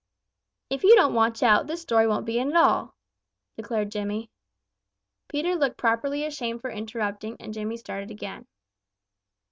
[0.71, 2.95] "If you don't watch out, this story won't begin at all,"
[3.55, 4.31] declared Jimmy.
[5.27, 8.47] Peter looked properly ashamed for interrupting, and Jimmy started again.